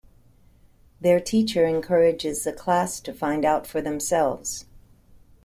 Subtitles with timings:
[0.99, 4.65] Their teacher encourages the class to find out for themselves.